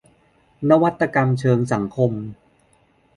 [0.69, 2.11] นวัตกรรมเชิงสังคม